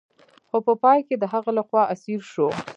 خو 0.49 0.57
په 0.67 0.73
پای 0.83 0.99
کې 1.07 1.15
د 1.17 1.23
هغه 1.33 1.51
لخوا 1.57 1.83
اسیر 1.93 2.21
شو. 2.31 2.47